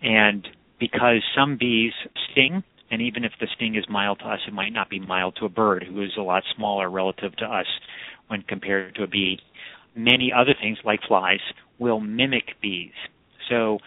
And 0.01 0.47
because 0.79 1.23
some 1.35 1.57
bees 1.57 1.93
sting, 2.31 2.63
and 2.91 3.01
even 3.01 3.23
if 3.23 3.31
the 3.39 3.47
sting 3.55 3.75
is 3.75 3.85
mild 3.89 4.19
to 4.19 4.25
us, 4.25 4.39
it 4.47 4.53
might 4.53 4.73
not 4.73 4.89
be 4.89 4.99
mild 4.99 5.37
to 5.37 5.45
a 5.45 5.49
bird 5.49 5.83
who 5.87 6.03
is 6.03 6.11
a 6.17 6.21
lot 6.21 6.43
smaller 6.55 6.89
relative 6.89 7.35
to 7.37 7.45
us 7.45 7.65
when 8.27 8.41
compared 8.41 8.95
to 8.95 9.03
a 9.03 9.07
bee. 9.07 9.39
Many 9.95 10.31
other 10.33 10.53
things, 10.59 10.77
like 10.83 10.99
flies, 11.07 11.39
will 11.79 11.99
mimic 11.99 12.59
bees. 12.61 12.91
So, 13.49 13.79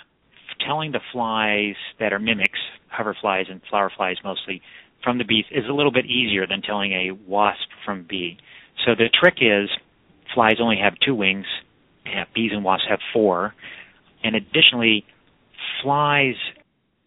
telling 0.64 0.92
the 0.92 1.00
flies 1.12 1.74
that 1.98 2.12
are 2.12 2.18
mimics, 2.18 2.58
hover 2.88 3.16
flies 3.20 3.46
and 3.50 3.60
flower 3.68 3.90
flies 3.94 4.16
mostly, 4.24 4.62
from 5.02 5.18
the 5.18 5.24
bees 5.24 5.44
is 5.50 5.64
a 5.68 5.72
little 5.72 5.92
bit 5.92 6.06
easier 6.06 6.46
than 6.46 6.62
telling 6.62 6.92
a 6.92 7.12
wasp 7.26 7.68
from 7.84 8.04
bee. 8.08 8.38
So 8.84 8.94
the 8.94 9.08
trick 9.08 9.36
is 9.40 9.68
flies 10.34 10.56
only 10.60 10.78
have 10.82 10.94
two 11.04 11.14
wings, 11.14 11.46
eh, 12.06 12.24
bees 12.34 12.52
and 12.52 12.64
wasps 12.64 12.86
have 12.88 13.00
four, 13.12 13.54
and 14.22 14.34
additionally, 14.34 15.04
flies 15.82 16.34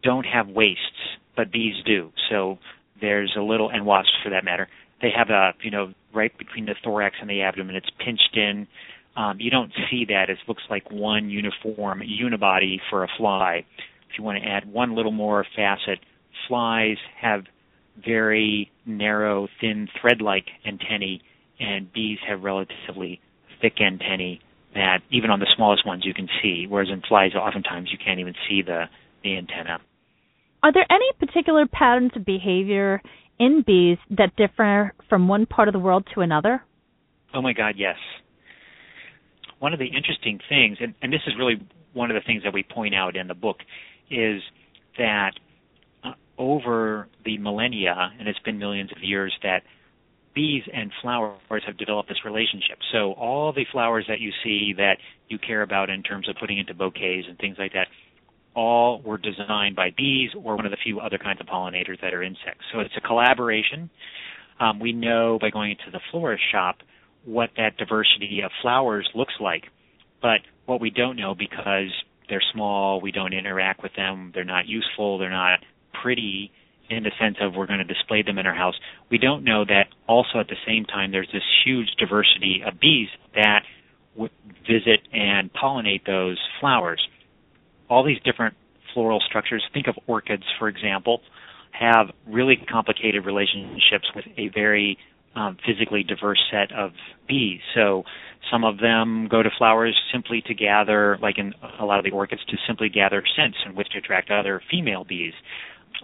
don't 0.04 0.26
have 0.26 0.48
waists, 0.48 1.18
but 1.36 1.52
bees 1.52 1.76
do. 1.86 2.12
So 2.30 2.58
there's 3.00 3.34
a 3.38 3.42
little, 3.42 3.70
and 3.70 3.86
wasps 3.86 4.14
for 4.24 4.30
that 4.30 4.44
matter, 4.44 4.68
they 5.02 5.10
have 5.16 5.30
a 5.30 5.54
you 5.62 5.72
know 5.72 5.94
right 6.14 6.36
between 6.38 6.66
the 6.66 6.76
thorax 6.84 7.18
and 7.20 7.30
the 7.30 7.42
abdomen. 7.42 7.76
It's 7.76 7.90
pinched 8.04 8.36
in. 8.36 8.68
Um, 9.16 9.38
you 9.40 9.52
don't 9.52 9.72
see 9.90 10.06
that. 10.08 10.30
It 10.30 10.38
looks 10.48 10.64
like 10.70 10.90
one 10.90 11.30
uniform 11.30 12.02
unibody 12.02 12.78
for 12.90 13.04
a 13.04 13.08
fly. 13.18 13.66
If 14.10 14.18
you 14.18 14.24
want 14.24 14.42
to 14.42 14.50
add 14.50 14.72
one 14.72 14.96
little 14.96 15.12
more 15.12 15.46
facet, 15.56 16.00
flies 16.48 16.98
have 17.20 17.44
very 18.04 18.72
narrow, 18.86 19.48
thin, 19.60 19.88
thread-like 20.00 20.46
antennae, 20.66 21.22
and 21.60 21.92
bees 21.92 22.20
have 22.28 22.44
relatively 22.44 23.20
thick 23.62 23.74
antennae 23.82 24.40
that 24.74 25.00
even 25.12 25.30
on 25.30 25.40
the 25.40 25.48
smallest 25.56 25.86
ones 25.86 26.04
you 26.06 26.14
can 26.14 26.30
see, 26.42 26.66
whereas 26.68 26.90
in 26.90 27.02
flies 27.08 27.36
oftentimes 27.36 27.90
you 27.92 27.98
can't 28.04 28.20
even 28.20 28.34
see 28.48 28.62
the, 28.62 28.86
the 29.24 29.38
antenna. 29.38 29.80
Are 30.64 30.72
there 30.72 30.86
any 30.90 31.12
particular 31.20 31.66
patterns 31.68 32.12
of 32.16 32.26
behavior 32.26 33.02
in 33.40 33.64
bees 33.66 33.98
that 34.12 34.36
differ 34.38 34.94
from 35.10 35.28
one 35.28 35.46
part 35.46 35.68
of 35.68 35.74
the 35.74 35.80
world 35.80 36.08
to 36.14 36.22
another? 36.22 36.64
Oh 37.34 37.42
my 37.42 37.54
God, 37.54 37.76
yes. 37.78 37.98
One 39.62 39.74
of 39.74 39.80
the 39.80 39.86
interesting 39.86 40.40
things, 40.50 40.78
and, 40.82 40.96
and 41.04 41.14
this 41.14 41.22
is 41.28 41.34
really 41.38 41.62
one 41.94 42.10
of 42.10 42.16
the 42.16 42.26
things 42.26 42.42
that 42.44 42.52
we 42.52 42.64
point 42.64 42.96
out 42.96 43.16
in 43.16 43.28
the 43.28 43.36
book, 43.36 43.58
is 44.10 44.42
that 44.98 45.34
over 46.40 47.08
the 47.24 47.38
millennia, 47.38 48.12
and 48.18 48.28
it's 48.28 48.40
been 48.40 48.58
millions 48.58 48.92
of 48.92 49.04
years, 49.04 49.32
that 49.44 49.62
bees 50.34 50.64
and 50.74 50.92
flowers 51.04 51.62
have 51.68 51.78
developed 51.78 52.10
this 52.10 52.26
relationship. 52.26 52.80
So 52.92 53.12
all 53.14 53.54
the 53.54 53.66
flowers 53.72 54.06
that 54.08 54.20
you 54.20 54.32
see 54.44 54.74
that 54.78 54.98
you 55.30 55.38
care 55.38 55.62
about 55.62 55.92
in 55.92 56.02
terms 56.02 56.28
of 56.28 56.38
putting 56.40 56.58
into 56.58 56.74
bouquets 56.74 57.28
and 57.30 57.38
things 57.38 57.58
like 57.60 57.74
that, 57.74 57.88
all 58.56 59.00
were 59.04 59.20
designed 59.20 59.76
by 59.76 59.92
bees 59.96 60.32
or 60.44 60.56
one 60.56 60.66
of 60.66 60.72
the 60.72 60.78
few 60.84 61.00
other 61.00 61.20
kinds 61.20 61.40
of 61.40 61.46
pollinators 61.46 62.02
that 62.02 62.16
are 62.16 62.24
insects. 62.24 62.66
So 62.74 62.80
it's 62.80 62.96
a 62.98 63.02
collaboration. 63.02 63.92
Um, 64.60 64.80
we 64.80 64.92
know 64.92 65.38
by 65.40 65.52
going 65.52 65.72
into 65.72 65.92
the 65.92 66.02
florist 66.10 66.44
shop 66.52 66.78
what 67.26 67.52
that 67.58 67.78
diversity 67.78 68.42
of 68.44 68.52
flowers 68.62 69.10
looks 69.14 69.34
like, 69.40 69.66
but 70.22 70.42
what 70.66 70.82
we 70.82 70.90
don't 70.90 71.16
know 71.16 71.36
because 71.36 71.92
they're 72.30 72.42
small, 72.54 73.02
we 73.02 73.12
don't 73.12 73.34
interact 73.34 73.84
with 73.84 73.94
them, 73.96 74.32
they're 74.34 74.44
not 74.44 74.68
useful, 74.68 75.18
they're 75.18 75.30
not 75.30 75.60
pretty 76.02 76.52
in 76.90 77.04
the 77.04 77.12
sense 77.20 77.38
of 77.42 77.56
we're 77.56 77.68
going 77.68 77.80
to 77.80 77.86
display 77.86 78.22
them 78.22 78.38
in 78.38 78.46
our 78.46 78.54
house. 78.54 78.76
We 79.10 79.18
don't 79.18 79.44
know 79.44 79.64
that 79.66 79.88
also 80.08 80.40
at 80.40 80.48
the 80.48 80.58
same 80.68 80.86
time 80.86 81.12
there's 81.12 81.30
this 81.32 81.44
huge 81.66 81.90
diversity 81.98 82.62
of 82.66 82.80
bees 82.80 83.08
that 83.34 83.64
w- 84.14 84.32
visit 84.68 85.00
and 85.14 85.52
pollinate 85.54 86.06
those 86.06 86.38
flowers. 86.60 87.06
All 87.90 88.04
these 88.04 88.20
different 88.24 88.56
floral 88.94 89.22
structures, 89.22 89.64
think 89.74 89.88
of 89.88 89.96
orchids 90.08 90.44
for 90.60 90.68
example, 90.68 91.22
have 91.72 92.08
really 92.28 92.58
complicated 92.70 93.26
relationships 93.26 94.06
with 94.16 94.26
a 94.38 94.50
very 94.50 94.98
um, 95.36 95.58
physically 95.66 96.04
diverse 96.04 96.40
set 96.52 96.72
of 96.72 96.92
bees. 97.28 97.62
So 97.74 98.04
some 98.52 98.64
of 98.64 98.80
them 98.80 99.28
go 99.30 99.44
to 99.44 99.50
flowers 99.58 100.00
simply 100.12 100.42
to 100.48 100.54
gather, 100.54 101.18
like 101.22 101.38
in 101.38 101.54
a 101.80 101.86
lot 101.86 102.00
of 102.00 102.06
the 102.06 102.12
orchids, 102.12 102.42
to 102.50 102.58
simply 102.68 102.90
gather 102.90 103.24
scents 103.36 103.58
in 103.66 103.76
which 103.76 103.90
to 103.90 104.00
attract 104.00 104.30
other 104.30 104.62
female 104.70 105.04
bees. 105.04 105.34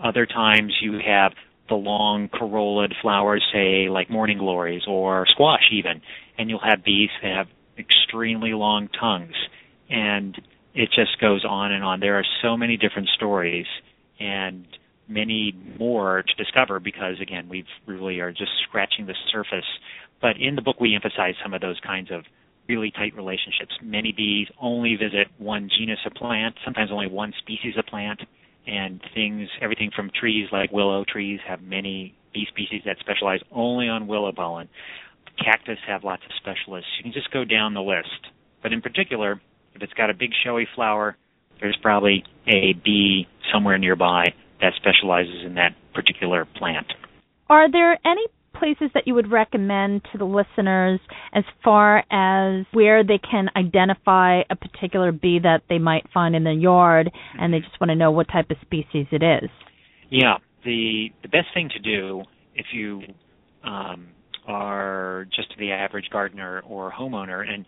Other 0.03 0.25
times 0.25 0.73
you 0.81 0.99
have 1.05 1.33
the 1.69 1.75
long 1.75 2.29
corollid 2.29 2.93
flowers, 3.01 3.43
say 3.51 3.89
like 3.89 4.09
morning 4.09 4.37
glories 4.37 4.83
or 4.87 5.25
squash 5.27 5.69
even, 5.71 6.01
and 6.37 6.49
you'll 6.49 6.59
have 6.63 6.83
bees 6.83 7.09
that 7.21 7.35
have 7.35 7.47
extremely 7.77 8.53
long 8.53 8.87
tongues. 8.99 9.35
And 9.89 10.39
it 10.73 10.89
just 10.95 11.19
goes 11.19 11.43
on 11.43 11.71
and 11.71 11.83
on. 11.83 11.99
There 11.99 12.15
are 12.15 12.25
so 12.41 12.55
many 12.55 12.77
different 12.77 13.09
stories 13.15 13.65
and 14.19 14.65
many 15.07 15.53
more 15.79 16.23
to 16.23 16.43
discover 16.43 16.79
because 16.79 17.15
again 17.21 17.47
we 17.49 17.65
really 17.85 18.19
are 18.19 18.31
just 18.31 18.51
scratching 18.67 19.05
the 19.05 19.15
surface. 19.31 19.65
But 20.21 20.37
in 20.39 20.55
the 20.55 20.61
book 20.61 20.79
we 20.79 20.95
emphasize 20.95 21.35
some 21.41 21.53
of 21.53 21.61
those 21.61 21.79
kinds 21.85 22.11
of 22.11 22.23
really 22.67 22.91
tight 22.91 23.15
relationships. 23.15 23.73
Many 23.81 24.11
bees 24.11 24.47
only 24.61 24.95
visit 24.95 25.27
one 25.37 25.69
genus 25.77 25.99
of 26.05 26.13
plant, 26.13 26.55
sometimes 26.65 26.91
only 26.91 27.07
one 27.07 27.33
species 27.39 27.75
of 27.77 27.85
plant 27.85 28.21
and 28.65 29.01
things, 29.13 29.47
everything 29.61 29.91
from 29.95 30.11
trees 30.19 30.47
like 30.51 30.71
willow 30.71 31.05
trees 31.07 31.39
have 31.47 31.61
many 31.61 32.13
bee 32.33 32.45
species 32.49 32.81
that 32.85 32.97
specialize 32.99 33.39
only 33.51 33.87
on 33.87 34.07
willow 34.07 34.33
pollen. 34.33 34.67
Cactus 35.43 35.77
have 35.87 36.03
lots 36.03 36.23
of 36.25 36.31
specialists. 36.35 36.89
You 36.97 37.03
can 37.03 37.13
just 37.13 37.31
go 37.31 37.45
down 37.45 37.73
the 37.73 37.81
list. 37.81 38.33
But 38.61 38.73
in 38.73 38.81
particular, 38.81 39.39
if 39.73 39.81
it's 39.81 39.93
got 39.93 40.09
a 40.09 40.13
big 40.13 40.31
showy 40.43 40.67
flower, 40.75 41.15
there's 41.61 41.77
probably 41.81 42.23
a 42.47 42.73
bee 42.73 43.27
somewhere 43.53 43.77
nearby 43.77 44.33
that 44.61 44.73
specializes 44.75 45.45
in 45.45 45.55
that 45.55 45.75
particular 45.93 46.45
plant. 46.57 46.87
Are 47.49 47.71
there 47.71 47.97
any 48.05 48.25
places 48.57 48.89
that 48.93 49.03
you 49.05 49.13
would 49.13 49.31
recommend 49.31 50.01
to 50.11 50.17
the 50.17 50.25
listeners 50.25 50.99
as 51.33 51.43
far 51.63 51.99
as 52.11 52.65
where 52.73 53.03
they 53.03 53.19
can 53.19 53.49
identify 53.55 54.41
a 54.49 54.55
particular 54.55 55.11
bee 55.11 55.39
that 55.41 55.61
they 55.69 55.77
might 55.77 56.05
find 56.13 56.35
in 56.35 56.43
their 56.43 56.53
yard 56.53 57.11
and 57.39 57.53
they 57.53 57.59
just 57.59 57.79
want 57.79 57.89
to 57.89 57.95
know 57.95 58.11
what 58.11 58.27
type 58.27 58.49
of 58.49 58.57
species 58.61 59.05
it 59.11 59.23
is? 59.23 59.49
Yeah, 60.09 60.37
the 60.63 61.09
the 61.21 61.27
best 61.27 61.47
thing 61.53 61.69
to 61.69 61.79
do 61.79 62.23
if 62.55 62.67
you 62.73 63.01
um, 63.63 64.07
are 64.47 65.27
just 65.35 65.49
the 65.59 65.71
average 65.71 66.09
gardener 66.11 66.63
or 66.67 66.91
homeowner, 66.91 67.47
and 67.47 67.65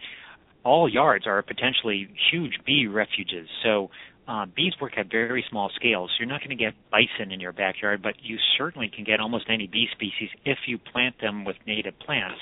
all 0.63 0.89
yards 0.89 1.27
are 1.27 1.41
potentially 1.41 2.08
huge 2.31 2.53
bee 2.65 2.88
refuges. 2.88 3.48
So 3.63 3.89
uh, 4.30 4.46
bees 4.56 4.74
work 4.80 4.94
at 4.96 5.10
very 5.10 5.44
small 5.50 5.72
scales. 5.76 6.12
You're 6.20 6.30
not 6.30 6.42
going 6.42 6.56
to 6.56 6.64
get 6.64 6.74
bison 6.92 7.32
in 7.32 7.40
your 7.40 7.52
backyard, 7.52 8.04
but 8.04 8.14
you 8.22 8.38
certainly 8.58 8.90
can 8.94 9.04
get 9.04 9.20
almost 9.20 9.46
any 9.50 9.66
bee 9.66 9.88
species 9.92 10.30
if 10.46 10.60
you 10.68 10.78
plant 10.78 11.16
them 11.20 11.46
with 11.46 11.56
native 11.66 11.98
plants. 12.00 12.40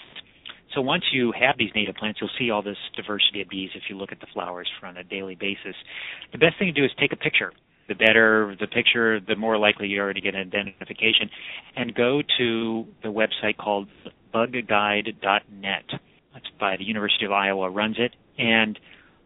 So 0.76 0.82
once 0.82 1.06
you 1.14 1.32
have 1.40 1.58
these 1.58 1.72
native 1.74 1.96
plants, 1.96 2.20
you'll 2.20 2.30
see 2.38 2.52
all 2.52 2.62
this 2.62 2.78
diversity 2.98 3.42
of 3.42 3.48
bees 3.48 3.70
if 3.74 3.84
you 3.90 3.98
look 3.98 4.12
at 4.12 4.20
the 4.20 4.28
flowers 4.34 4.68
on 4.84 4.98
a 4.98 5.04
daily 5.04 5.36
basis. 5.36 5.76
The 6.34 6.38
best 6.38 6.60
thing 6.60 6.68
to 6.68 6.74
do 6.74 6.84
is 6.84 6.92
take 7.00 7.14
a 7.14 7.16
picture. 7.16 7.54
The 7.88 7.96
better 7.96 8.54
the 8.60 8.68
picture, 8.68 9.22
the 9.22 9.38
more 9.38 9.58
likely 9.58 9.88
you 9.88 10.04
are 10.04 10.14
to 10.14 10.20
get 10.20 10.36
an 10.36 10.42
identification. 10.42 11.30
And 11.78 11.96
go 11.96 12.22
to 12.38 12.86
the 13.02 13.08
website 13.08 13.56
called 13.56 13.88
bugguide.net. 14.34 15.86
That's 16.34 16.46
by 16.60 16.76
the 16.76 16.84
University 16.84 17.26
of 17.26 17.32
Iowa 17.32 17.70
runs 17.70 17.96
it. 17.98 18.14
And 18.38 18.78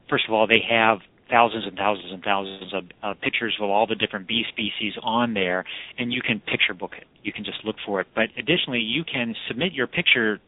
first 0.07 0.25
of 0.27 0.33
all, 0.35 0.45
they 0.45 0.61
have 0.69 0.99
thousands 1.31 1.65
and 1.65 1.77
thousands 1.77 2.11
and 2.11 2.21
thousands 2.21 2.73
of 2.73 2.83
uh, 3.01 3.13
pictures 3.21 3.55
of 3.59 3.69
all 3.69 3.87
the 3.87 3.95
different 3.95 4.27
bee 4.27 4.43
species 4.49 4.93
on 5.01 5.33
there, 5.33 5.63
and 5.97 6.13
you 6.13 6.21
can 6.21 6.39
picture 6.41 6.73
book 6.73 6.91
it. 6.97 7.07
You 7.23 7.33
can 7.33 7.45
just 7.45 7.63
look 7.63 7.77
for 7.85 8.01
it. 8.01 8.07
But 8.13 8.25
additionally, 8.37 8.79
you 8.79 9.03
can 9.03 9.33
submit 9.47 9.73
your 9.73 9.87
picture 9.87 10.39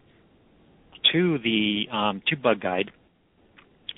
to 1.14 1.40
the 1.40 1.86
um, 1.92 2.22
to 2.28 2.36
Bug 2.36 2.60
Guide, 2.62 2.92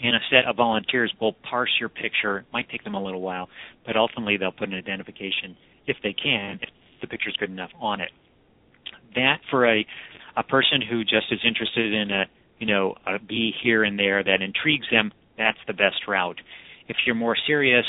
and 0.01 0.15
a 0.15 0.20
set 0.30 0.46
of 0.46 0.56
volunteers 0.58 1.13
will 1.20 1.34
parse 1.34 1.72
your 1.80 1.89
picture. 1.89 2.39
It 2.39 2.46
might 2.54 2.70
take 2.70 2.84
them 2.84 2.94
a 2.94 3.04
little 3.04 3.22
while, 3.22 3.50
but 3.86 3.98
ultimately 3.98 4.38
they'll 4.38 4.51
put 4.51 4.70
an 4.70 4.75
identification 4.75 5.58
if 5.88 5.98
they 6.04 6.13
can, 6.13 6.60
if 6.62 6.70
the 7.01 7.08
picture's 7.08 7.36
good 7.39 7.50
enough 7.50 7.72
on 7.80 8.00
it. 8.00 8.12
That 9.15 9.39
for 9.50 9.68
a 9.68 9.86
a 10.38 10.44
person 10.44 10.82
who 10.82 11.04
just 11.04 11.32
is 11.32 11.39
interested 11.46 11.94
in 11.94 12.12
a 12.12 12.25
you 12.60 12.68
know 12.68 12.96
a 13.08 13.18
bee 13.20 13.54
here 13.63 13.84
and 13.84 13.98
there 13.98 14.24
that 14.24 14.42
intrigues 14.42 14.88
them, 14.92 15.12
that's 15.38 15.58
the 15.68 15.74
best 15.74 16.08
route. 16.08 16.39
If 16.88 16.98
you're 17.06 17.15
more 17.15 17.36
serious, 17.48 17.86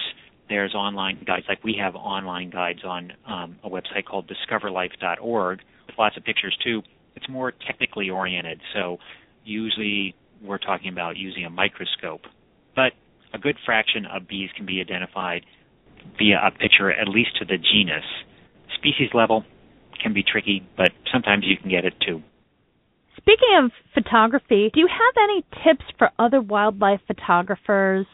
there's 0.49 0.75
online 0.75 1.23
guides. 1.27 1.47
Like 1.49 1.63
we 1.65 1.77
have 1.81 1.95
online 1.95 2.51
guides 2.51 2.81
on 2.85 3.13
um, 3.27 3.57
a 3.65 3.69
website 3.69 4.05
called 4.09 4.31
discoverlife.org 4.31 5.59
with 5.87 5.99
lots 5.99 6.17
of 6.17 6.25
pictures 6.25 6.57
too. 6.65 6.83
It's 7.15 7.29
more 7.29 7.53
technically 7.67 8.11
oriented, 8.11 8.61
so 8.75 8.99
usually 9.45 10.15
we're 10.43 10.59
talking 10.59 10.93
about 10.93 11.17
using 11.17 11.45
a 11.45 11.51
microscope. 11.51 12.23
But 12.75 12.93
a 13.33 13.39
good 13.39 13.57
fraction 13.65 14.05
of 14.07 14.29
bees 14.29 14.51
can 14.55 14.67
be 14.67 14.81
identified 14.81 15.43
via 16.19 16.39
a 16.47 16.51
picture, 16.51 16.93
at 16.93 17.09
least 17.09 17.31
to 17.39 17.45
the 17.45 17.57
genus. 17.57 18.05
Species 18.77 19.11
level 19.15 19.45
can 20.03 20.13
be 20.13 20.23
tricky, 20.23 20.67
but 20.77 20.91
sometimes 21.13 21.45
you 21.47 21.57
can 21.57 21.71
get 21.71 21.85
it 21.85 21.95
too. 22.07 22.23
Speaking 23.17 23.59
of 23.59 23.73
photography, 23.95 24.71
do 24.73 24.81
you 24.81 24.89
have 24.89 25.25
any 25.25 25.43
tips 25.65 25.85
for 25.99 26.11
other 26.19 26.41
wildlife 26.41 27.01
photographers 27.07 28.07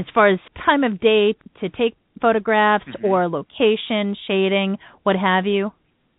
as 0.00 0.06
far 0.14 0.28
as 0.28 0.40
time 0.64 0.82
of 0.82 0.98
day 1.00 1.34
to 1.60 1.68
take 1.68 1.94
photographs 2.20 2.84
mm-hmm. 2.88 3.04
or 3.04 3.28
location, 3.28 4.16
shading, 4.26 4.78
what 5.02 5.16
have 5.16 5.46
you? 5.46 5.70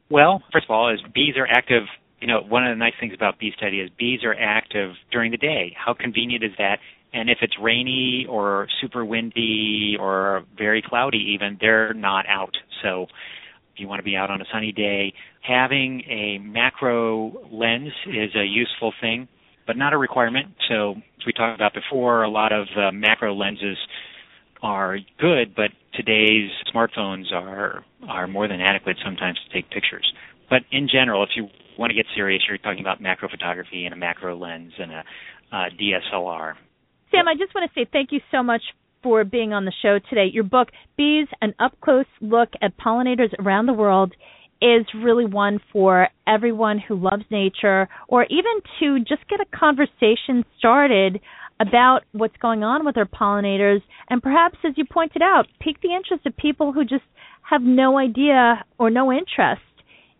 Well, 0.09 0.43
first 0.53 0.65
of 0.65 0.71
all, 0.71 0.93
is 0.93 0.99
bees 1.13 1.35
are 1.37 1.47
active. 1.47 1.83
You 2.19 2.27
know, 2.27 2.41
one 2.47 2.65
of 2.65 2.75
the 2.75 2.79
nice 2.79 2.93
things 2.99 3.13
about 3.15 3.39
bee 3.39 3.51
study 3.57 3.79
is 3.79 3.89
bees 3.97 4.19
are 4.23 4.35
active 4.35 4.91
during 5.11 5.31
the 5.31 5.37
day. 5.37 5.75
How 5.75 5.93
convenient 5.93 6.43
is 6.43 6.51
that? 6.57 6.77
And 7.13 7.29
if 7.29 7.39
it's 7.41 7.53
rainy 7.61 8.25
or 8.29 8.67
super 8.81 9.03
windy 9.03 9.97
or 9.99 10.43
very 10.57 10.83
cloudy, 10.85 11.33
even 11.35 11.57
they're 11.59 11.93
not 11.93 12.25
out. 12.27 12.55
So, 12.83 13.07
if 13.73 13.79
you 13.79 13.87
want 13.87 13.99
to 13.99 14.03
be 14.03 14.15
out 14.15 14.29
on 14.29 14.41
a 14.41 14.45
sunny 14.51 14.71
day, 14.71 15.13
having 15.41 16.03
a 16.09 16.37
macro 16.39 17.47
lens 17.51 17.91
is 18.07 18.35
a 18.35 18.45
useful 18.45 18.93
thing, 19.01 19.27
but 19.67 19.77
not 19.77 19.93
a 19.93 19.97
requirement. 19.97 20.47
So, 20.69 20.91
as 20.91 21.25
we 21.25 21.33
talked 21.33 21.55
about 21.55 21.73
before, 21.73 22.23
a 22.23 22.29
lot 22.29 22.51
of 22.51 22.67
macro 22.93 23.33
lenses 23.33 23.77
are 24.61 24.97
good, 25.19 25.55
but 25.55 25.71
today's 25.93 26.49
smartphones 26.73 27.31
are 27.31 27.83
are 28.07 28.27
more 28.27 28.47
than 28.47 28.61
adequate 28.61 28.97
sometimes 29.03 29.39
to 29.47 29.53
take 29.53 29.69
pictures. 29.69 30.11
But 30.49 30.61
in 30.71 30.87
general, 30.91 31.23
if 31.23 31.29
you 31.35 31.47
want 31.77 31.91
to 31.91 31.95
get 31.95 32.05
serious, 32.15 32.43
you're 32.47 32.57
talking 32.57 32.81
about 32.81 33.01
macro 33.01 33.29
photography 33.29 33.85
and 33.85 33.93
a 33.93 33.97
macro 33.97 34.37
lens 34.37 34.73
and 34.77 34.91
a, 34.91 35.03
a 35.51 35.69
DSLR. 35.79 36.55
Sam, 37.11 37.27
I 37.27 37.33
just 37.35 37.53
want 37.55 37.69
to 37.69 37.79
say 37.79 37.87
thank 37.91 38.11
you 38.11 38.19
so 38.31 38.43
much 38.43 38.61
for 39.03 39.23
being 39.23 39.53
on 39.53 39.65
the 39.65 39.73
show 39.81 39.99
today. 40.09 40.27
Your 40.31 40.43
book, 40.43 40.69
Bees, 40.97 41.27
an 41.41 41.53
up 41.59 41.73
close 41.81 42.05
look 42.21 42.49
at 42.61 42.77
pollinators 42.77 43.33
around 43.39 43.65
the 43.65 43.73
world, 43.73 44.13
is 44.61 44.85
really 44.95 45.25
one 45.25 45.59
for 45.73 46.07
everyone 46.27 46.79
who 46.79 46.95
loves 46.95 47.23
nature 47.31 47.89
or 48.07 48.25
even 48.25 48.61
to 48.79 48.99
just 48.99 49.27
get 49.27 49.39
a 49.41 49.57
conversation 49.57 50.45
started 50.57 51.19
about 51.59 52.01
what's 52.11 52.37
going 52.37 52.63
on 52.63 52.85
with 52.85 52.97
our 52.97 53.05
pollinators. 53.05 53.81
And 54.09 54.21
perhaps 54.21 54.57
as 54.63 54.73
you 54.77 54.85
pointed 54.85 55.21
out 55.21 55.47
pique 55.59 55.81
the 55.81 55.95
interest 55.95 56.25
of 56.25 56.37
people 56.37 56.73
who 56.73 56.83
just 56.83 57.03
have 57.49 57.61
no 57.61 57.97
idea 57.97 58.63
or 58.77 58.89
no 58.89 59.11
interest 59.11 59.61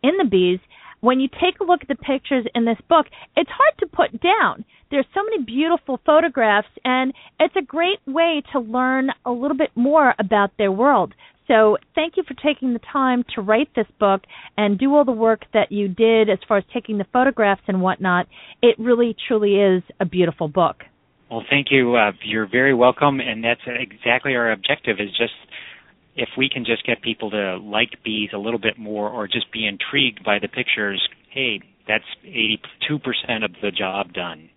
in 0.04 0.18
the 0.18 0.28
bees. 0.30 0.60
When 1.02 1.20
you 1.20 1.28
take 1.28 1.60
a 1.60 1.64
look 1.64 1.82
at 1.82 1.88
the 1.88 1.96
pictures 1.96 2.46
in 2.54 2.66
this 2.66 2.78
book 2.90 3.08
it's 3.36 3.50
hard 3.50 3.78
to 3.80 3.88
put 3.88 4.22
down. 4.22 4.66
There's 4.90 5.06
so 5.14 5.24
many 5.24 5.44
beautiful 5.44 6.00
photographs 6.06 6.68
and 6.84 7.14
it's 7.40 7.56
a 7.56 7.62
great 7.62 8.00
way 8.06 8.44
to 8.52 8.60
learn 8.60 9.10
a 9.26 9.32
little 9.32 9.58
bit 9.58 9.72
more 9.76 10.14
about 10.20 10.52
their 10.58 10.72
world 10.72 11.14
so 11.48 11.78
thank 11.96 12.18
you 12.18 12.24
for 12.28 12.34
taking 12.34 12.74
the 12.74 12.82
time 12.92 13.24
to 13.36 13.42
write 13.42 13.70
this 13.76 13.88
book 14.00 14.22
and 14.58 14.78
do 14.78 14.96
all 14.96 15.06
the 15.06 15.12
work 15.12 15.42
that 15.54 15.72
you 15.72 15.88
did 15.88 16.30
as 16.30 16.40
far 16.48 16.58
as 16.58 16.64
taking 16.74 16.98
the 16.98 17.06
photographs 17.12 17.64
and 17.68 17.82
whatnot. 17.82 18.28
It 18.62 18.76
really, 18.80 19.16
truly 19.28 19.56
is 19.56 19.84
a 20.00 20.06
beautiful 20.06 20.48
book. 20.48 20.78
Well, 21.30 21.44
thank 21.50 21.68
you. 21.72 21.96
Uh, 21.96 22.12
you're 22.24 22.48
very 22.48 22.74
welcome, 22.74 23.20
and 23.20 23.44
that's 23.44 23.62
exactly 23.66 24.36
our 24.36 24.52
objective. 24.52 24.98
Is 25.00 25.10
just 25.18 25.34
if 26.16 26.30
we 26.38 26.50
can 26.50 26.66
just 26.66 26.86
get 26.86 27.02
people 27.02 27.32
to 27.32 27.58
like 27.58 28.04
bees 28.04 28.30
a 28.34 28.38
little 28.38 28.60
bit 28.60 28.78
more, 28.78 29.10
or 29.10 29.28
just 29.28 29.52
be 29.52 29.66
intrigued 29.66 30.24
by 30.24 30.40
the 30.40 30.48
pictures. 30.48 31.02
Hey, 31.30 31.62
that's 31.88 32.04
82% 32.26 32.60
of 33.46 33.52
the 33.62 33.72
job 33.72 34.14
done. 34.14 34.50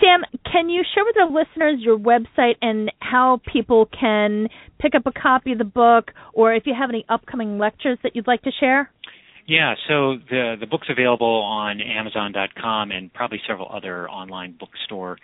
Sam, 0.00 0.22
can 0.50 0.68
you 0.68 0.82
share 0.94 1.04
with 1.04 1.16
our 1.16 1.30
listeners 1.30 1.80
your 1.80 1.98
website 1.98 2.56
and 2.60 2.92
how 3.00 3.40
people 3.52 3.88
can 3.98 4.48
pick 4.78 4.94
up 4.94 5.06
a 5.06 5.12
copy 5.12 5.52
of 5.52 5.58
the 5.58 5.64
book, 5.64 6.10
or 6.32 6.54
if 6.54 6.64
you 6.66 6.74
have 6.78 6.90
any 6.90 7.04
upcoming 7.08 7.58
lectures 7.58 7.98
that 8.02 8.14
you'd 8.14 8.26
like 8.26 8.42
to 8.42 8.50
share? 8.58 8.90
Yeah, 9.46 9.74
so 9.88 10.16
the 10.28 10.56
the 10.58 10.66
book's 10.66 10.88
available 10.90 11.42
on 11.42 11.80
Amazon.com 11.80 12.90
and 12.90 13.12
probably 13.14 13.40
several 13.46 13.70
other 13.72 14.08
online 14.10 14.56
bookstore 14.58 15.18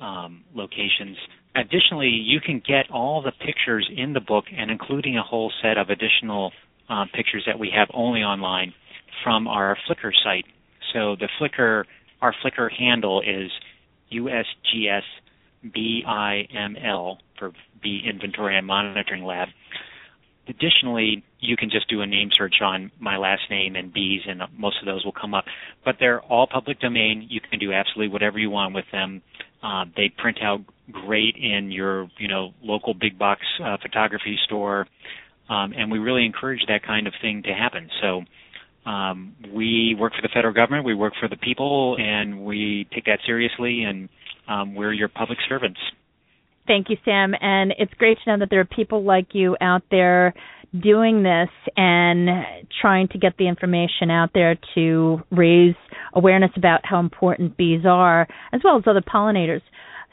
um, 0.00 0.44
locations. 0.54 1.16
Additionally, 1.56 2.08
you 2.08 2.40
can 2.40 2.62
get 2.66 2.90
all 2.92 3.20
the 3.20 3.32
pictures 3.44 3.88
in 3.94 4.12
the 4.12 4.20
book 4.20 4.44
and 4.56 4.70
including 4.70 5.18
a 5.18 5.22
whole 5.22 5.52
set 5.60 5.76
of 5.76 5.88
additional 5.90 6.52
uh, 6.88 7.04
pictures 7.14 7.42
that 7.46 7.58
we 7.58 7.70
have 7.74 7.88
only 7.94 8.20
online 8.20 8.72
from 9.24 9.48
our 9.48 9.76
Flickr 9.88 10.12
site. 10.22 10.44
So 10.92 11.16
the 11.16 11.28
Flickr, 11.40 11.84
our 12.20 12.34
Flickr 12.44 12.70
handle 12.72 13.20
is 13.22 13.50
USGS 14.14 15.02
for 17.38 17.52
Bee 17.82 18.02
Inventory 18.08 18.56
and 18.56 18.66
Monitoring 18.66 19.24
Lab. 19.24 19.48
Additionally, 20.46 21.24
you 21.40 21.56
can 21.56 21.70
just 21.70 21.88
do 21.88 22.02
a 22.02 22.06
name 22.06 22.28
search 22.32 22.56
on 22.62 22.90
my 23.00 23.16
last 23.16 23.42
name 23.48 23.76
and 23.76 23.92
bees, 23.92 24.20
and 24.28 24.42
most 24.56 24.76
of 24.80 24.86
those 24.86 25.04
will 25.04 25.12
come 25.12 25.32
up. 25.32 25.44
But 25.84 25.96
they're 25.98 26.20
all 26.20 26.46
public 26.46 26.80
domain. 26.80 27.26
You 27.30 27.40
can 27.40 27.58
do 27.58 27.72
absolutely 27.72 28.12
whatever 28.12 28.38
you 28.38 28.50
want 28.50 28.74
with 28.74 28.84
them. 28.92 29.22
Uh, 29.62 29.86
they 29.96 30.10
print 30.10 30.38
out 30.42 30.60
great 30.92 31.36
in 31.36 31.70
your, 31.72 32.08
you 32.18 32.28
know, 32.28 32.52
local 32.62 32.92
big 32.92 33.18
box 33.18 33.40
uh, 33.64 33.78
photography 33.80 34.38
store, 34.44 34.86
um, 35.48 35.72
and 35.72 35.90
we 35.90 35.98
really 35.98 36.26
encourage 36.26 36.60
that 36.68 36.82
kind 36.86 37.06
of 37.06 37.14
thing 37.20 37.42
to 37.44 37.52
happen. 37.52 37.90
So. 38.00 38.22
Um, 38.86 39.34
we 39.52 39.96
work 39.98 40.12
for 40.14 40.22
the 40.22 40.28
federal 40.32 40.52
government, 40.52 40.84
we 40.84 40.94
work 40.94 41.14
for 41.18 41.28
the 41.28 41.36
people, 41.36 41.96
and 41.98 42.44
we 42.44 42.86
take 42.92 43.06
that 43.06 43.20
seriously, 43.24 43.84
and 43.84 44.08
um, 44.48 44.74
we're 44.74 44.92
your 44.92 45.08
public 45.08 45.38
servants. 45.48 45.80
Thank 46.66 46.88
you, 46.90 46.96
Sam. 47.04 47.34
And 47.40 47.74
it's 47.78 47.92
great 47.94 48.18
to 48.24 48.32
know 48.32 48.38
that 48.40 48.48
there 48.50 48.60
are 48.60 48.64
people 48.64 49.04
like 49.04 49.28
you 49.32 49.56
out 49.60 49.82
there 49.90 50.34
doing 50.82 51.22
this 51.22 51.48
and 51.76 52.28
trying 52.80 53.08
to 53.08 53.18
get 53.18 53.36
the 53.38 53.46
information 53.46 54.10
out 54.10 54.30
there 54.34 54.58
to 54.74 55.18
raise 55.30 55.76
awareness 56.14 56.50
about 56.56 56.80
how 56.84 57.00
important 57.00 57.56
bees 57.56 57.84
are, 57.86 58.26
as 58.52 58.60
well 58.64 58.76
as 58.76 58.84
other 58.86 59.02
pollinators. 59.02 59.62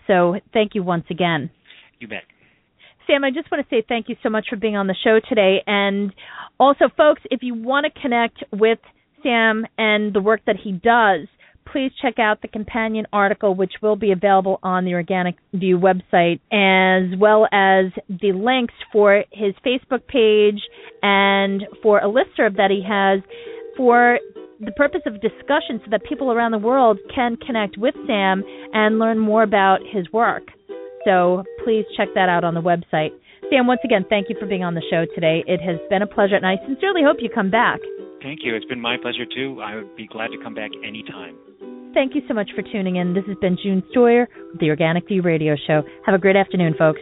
So 0.07 0.35
thank 0.53 0.75
you 0.75 0.83
once 0.83 1.05
again. 1.09 1.49
You 1.99 2.07
bet. 2.07 2.23
Sam, 3.07 3.23
I 3.23 3.31
just 3.31 3.51
want 3.51 3.67
to 3.67 3.75
say 3.75 3.83
thank 3.87 4.09
you 4.09 4.15
so 4.23 4.29
much 4.29 4.47
for 4.49 4.55
being 4.55 4.75
on 4.75 4.87
the 4.87 4.95
show 5.03 5.19
today. 5.27 5.63
And 5.65 6.13
also, 6.59 6.85
folks, 6.95 7.21
if 7.31 7.41
you 7.41 7.55
want 7.55 7.85
to 7.91 8.01
connect 8.01 8.43
with 8.51 8.79
Sam 9.23 9.65
and 9.77 10.13
the 10.13 10.21
work 10.21 10.41
that 10.45 10.55
he 10.61 10.71
does, 10.71 11.27
please 11.71 11.91
check 12.01 12.19
out 12.19 12.41
the 12.41 12.47
companion 12.47 13.05
article, 13.13 13.55
which 13.55 13.73
will 13.81 13.95
be 13.95 14.11
available 14.11 14.59
on 14.63 14.85
the 14.85 14.93
Organic 14.93 15.35
View 15.53 15.79
website, 15.79 16.39
as 16.51 17.17
well 17.19 17.45
as 17.51 17.91
the 18.09 18.33
links 18.33 18.73
for 18.91 19.23
his 19.31 19.53
Facebook 19.65 20.05
page 20.07 20.61
and 21.01 21.63
for 21.81 21.99
a 21.99 22.07
listserv 22.07 22.57
that 22.57 22.71
he 22.71 22.83
has 22.87 23.21
for 23.77 24.19
the 24.59 24.71
purpose 24.71 25.01
of 25.05 25.13
discussion 25.21 25.79
so 25.83 25.89
that 25.89 26.03
people 26.03 26.31
around 26.31 26.51
the 26.51 26.57
world 26.57 26.99
can 27.13 27.35
connect 27.37 27.77
with 27.77 27.95
Sam 28.05 28.43
and 28.73 28.99
learn 28.99 29.17
more 29.17 29.43
about 29.43 29.79
his 29.91 30.11
work. 30.11 30.43
So 31.05 31.43
please 31.63 31.85
check 31.97 32.09
that 32.15 32.29
out 32.29 32.43
on 32.43 32.53
the 32.53 32.61
website. 32.61 33.11
Sam, 33.49 33.67
once 33.67 33.81
again, 33.83 34.05
thank 34.09 34.29
you 34.29 34.35
for 34.39 34.45
being 34.45 34.63
on 34.63 34.75
the 34.75 34.83
show 34.89 35.05
today. 35.13 35.43
It 35.47 35.59
has 35.61 35.77
been 35.89 36.01
a 36.01 36.07
pleasure, 36.07 36.35
and 36.35 36.45
I 36.45 36.55
sincerely 36.65 37.01
hope 37.03 37.17
you 37.19 37.29
come 37.29 37.49
back. 37.49 37.79
Thank 38.21 38.41
you. 38.43 38.55
It's 38.55 38.65
been 38.65 38.79
my 38.79 38.97
pleasure, 39.01 39.25
too. 39.25 39.59
I 39.61 39.75
would 39.75 39.95
be 39.95 40.07
glad 40.07 40.27
to 40.27 40.37
come 40.43 40.53
back 40.53 40.69
anytime. 40.85 41.35
Thank 41.93 42.15
you 42.15 42.21
so 42.27 42.33
much 42.33 42.51
for 42.55 42.61
tuning 42.61 42.95
in. 42.95 43.13
This 43.13 43.25
has 43.27 43.35
been 43.41 43.57
June 43.61 43.83
Stoyer 43.91 44.27
with 44.51 44.61
the 44.61 44.69
Organic 44.69 45.07
View 45.07 45.21
Radio 45.21 45.55
Show. 45.67 45.81
Have 46.05 46.15
a 46.15 46.19
great 46.19 46.37
afternoon, 46.37 46.75
folks. 46.77 47.01